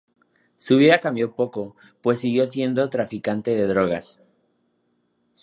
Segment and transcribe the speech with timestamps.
[0.57, 4.19] Su vida cambió poco, pues siguió siendo traficante de drogas.